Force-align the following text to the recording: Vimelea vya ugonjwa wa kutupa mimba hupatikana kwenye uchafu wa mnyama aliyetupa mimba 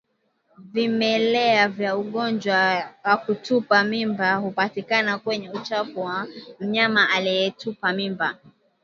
Vimelea 0.57 1.67
vya 1.67 1.97
ugonjwa 1.97 2.89
wa 3.03 3.17
kutupa 3.17 3.83
mimba 3.83 4.35
hupatikana 4.35 5.17
kwenye 5.19 5.49
uchafu 5.49 5.99
wa 6.01 6.27
mnyama 6.59 7.09
aliyetupa 7.09 7.93
mimba 7.93 8.37